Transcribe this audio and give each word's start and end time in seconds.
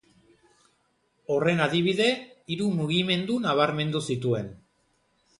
Horren 1.33 1.59
adibide, 1.65 2.07
hiru 2.55 2.69
mugimendu 2.77 3.35
nabarmendu 3.43 4.01
zituen. 4.15 4.49